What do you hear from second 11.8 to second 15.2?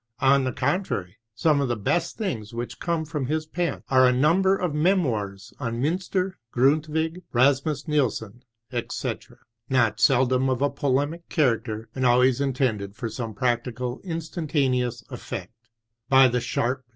and al ways intended for some practical, instantane ous